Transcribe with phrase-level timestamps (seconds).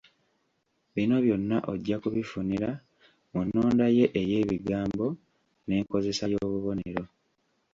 [0.93, 2.69] Bino byonna ojja kubifunira
[3.31, 5.05] mu nnonda ye ey’ebigambo,
[5.67, 7.03] nenkozesa y’obubonero